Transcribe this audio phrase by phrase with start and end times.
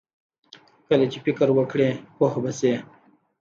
[0.87, 2.73] کله چې فکر وکړې، پوه به شې!